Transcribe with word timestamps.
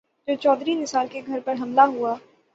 جب 0.27 0.35
چوہدری 0.39 0.73
نثار 0.75 1.05
کے 1.11 1.21
گھر 1.27 1.39
پر 1.45 1.55
حملہ 1.61 1.81
ہوا۔ 1.81 2.15